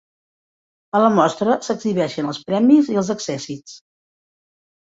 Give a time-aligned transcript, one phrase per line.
[0.99, 3.79] A la mostra s'exhibeixen els premis i els accèssits.